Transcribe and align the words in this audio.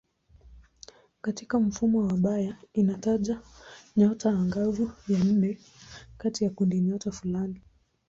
Katika 1.21 1.59
mfumo 1.59 1.99
wa 2.07 2.13
Bayer 2.17 2.57
inataja 2.73 3.41
nyota 3.97 4.29
angavu 4.29 4.91
ya 5.07 5.23
nne 5.23 5.57
katika 6.17 6.49
kundinyota 6.53 7.11
fulani. 7.11 7.61